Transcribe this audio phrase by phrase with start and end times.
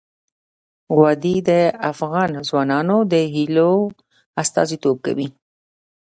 [0.99, 1.51] وادي د
[1.91, 3.71] افغان ځوانانو د هیلو
[4.41, 5.27] استازیتوب کوي.